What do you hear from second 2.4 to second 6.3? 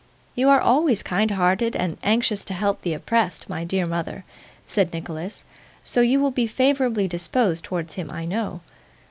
to help the oppressed, my dear mother,' said Nicholas, 'so you